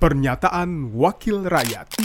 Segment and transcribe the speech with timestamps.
[0.00, 2.00] Pernyataan Wakil Rakyat.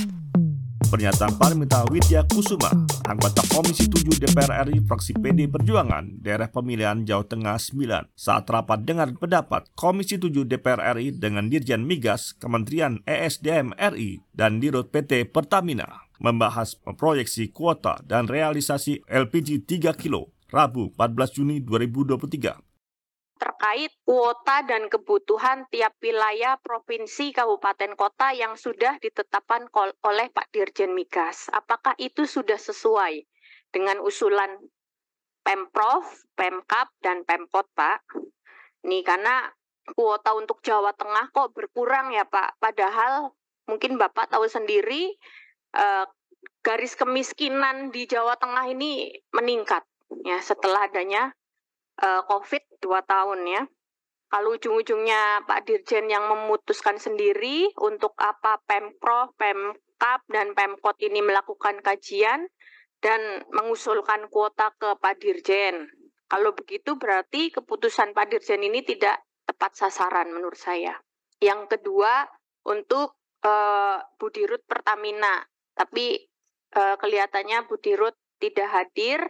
[0.91, 2.67] Pernyataan Parmita Widya Kusuma,
[3.07, 8.83] anggota Komisi 7 DPR RI fraksi PD Perjuangan, daerah pemilihan Jawa Tengah 9, saat rapat
[8.83, 15.31] dengan pendapat Komisi 7 DPR RI dengan Dirjen Migas, Kementerian ESDM RI, dan Dirut PT
[15.31, 22.64] Pertamina, membahas proyeksi kuota dan realisasi LPG 3 kilo, Rabu 14 Juni 2023
[23.45, 29.69] terkait kuota dan kebutuhan tiap wilayah, provinsi, kabupaten, kota yang sudah ditetapkan
[30.01, 31.45] oleh Pak Dirjen Migas.
[31.53, 33.21] Apakah itu sudah sesuai
[33.69, 34.49] dengan usulan
[35.45, 38.01] Pemprov, Pemkap, dan Pemkot, Pak?
[38.89, 39.45] Nih, karena
[39.93, 42.57] kuota untuk Jawa Tengah kok berkurang ya, Pak.
[42.57, 43.29] Padahal
[43.69, 45.13] mungkin Bapak tahu sendiri
[45.77, 46.05] eh,
[46.65, 49.85] garis kemiskinan di Jawa Tengah ini meningkat
[50.25, 51.33] ya setelah adanya
[52.01, 53.65] uh, COVID dua tahun ya.
[54.29, 61.81] Kalau ujung-ujungnya Pak Dirjen yang memutuskan sendiri untuk apa Pemprov, Pemkap, dan Pemkot ini melakukan
[61.81, 62.45] kajian
[63.01, 63.21] dan
[63.53, 65.89] mengusulkan kuota ke Pak Dirjen.
[66.25, 70.97] Kalau begitu berarti keputusan Pak Dirjen ini tidak tepat sasaran menurut saya.
[71.37, 72.25] Yang kedua
[72.65, 73.13] untuk
[73.45, 75.45] uh, Budirut Pertamina,
[75.77, 76.17] tapi
[76.73, 79.21] uh, kelihatannya Budirut tidak hadir.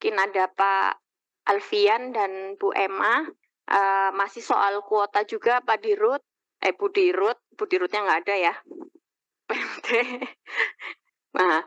[0.00, 1.01] Mungkin ada Pak
[1.48, 3.26] Alfian dan Bu Emma.
[3.62, 6.20] Uh, masih soal kuota juga Pak Dirut,
[6.60, 8.54] eh Bu Dirut, Bu Dirutnya nggak ada ya.
[11.38, 11.62] nah,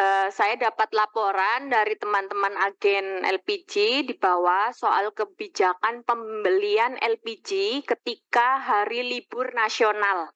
[0.00, 8.58] uh, saya dapat laporan dari teman-teman agen LPG di bawah soal kebijakan pembelian LPG ketika
[8.60, 10.32] hari libur nasional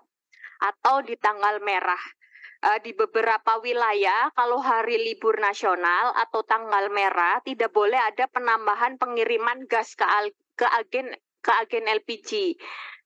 [0.61, 2.01] atau di tanggal merah
[2.64, 9.00] uh, di beberapa wilayah kalau hari libur nasional atau tanggal merah tidak boleh ada penambahan
[9.00, 10.05] pengiriman gas ke
[10.56, 12.30] ke agen ke agen LPG.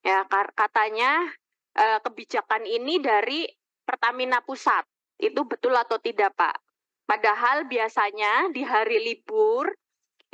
[0.04, 1.32] Ya, katanya
[1.78, 3.48] uh, kebijakan ini dari
[3.86, 4.84] Pertamina Pusat.
[5.16, 6.56] Itu betul atau tidak, Pak?
[7.04, 9.70] Padahal biasanya di hari libur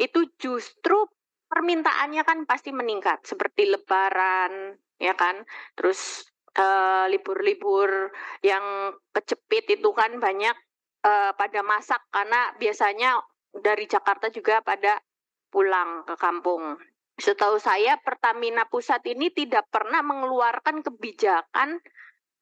[0.00, 0.96] itu justru
[1.50, 5.44] permintaannya kan pasti meningkat seperti lebaran, ya kan?
[5.76, 8.12] Terus Eh, libur-libur uh,
[8.42, 10.50] yang kecepit itu kan banyak
[11.06, 13.22] uh, pada masak karena biasanya
[13.54, 14.98] dari Jakarta juga pada
[15.46, 16.74] pulang ke kampung.
[17.14, 21.78] Setahu saya Pertamina Pusat ini tidak pernah mengeluarkan kebijakan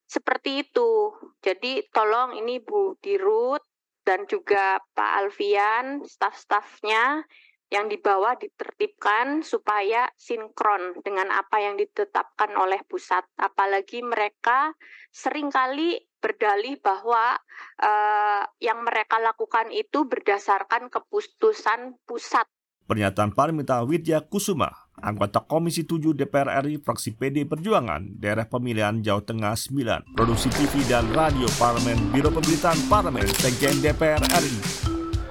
[0.09, 1.13] seperti itu.
[1.45, 3.61] Jadi tolong ini Bu Dirut
[4.09, 7.29] dan juga Pak Alfian, staf-stafnya
[7.69, 13.25] yang di bawah ditertibkan supaya sinkron dengan apa yang ditetapkan oleh pusat.
[13.37, 14.73] Apalagi mereka
[15.13, 17.39] sering kali berdalih bahwa
[17.85, 22.49] uh, yang mereka lakukan itu berdasarkan keputusan pusat.
[22.89, 29.21] Pernyataan Parmita Widya Kusuma, anggota Komisi 7 DPR RI fraksi PD Perjuangan, daerah pemilihan Jawa
[29.29, 34.88] Tengah 9, produksi TV dan radio Parlemen, Biro Pemberitaan Parlemen, Sekjen DPR RI.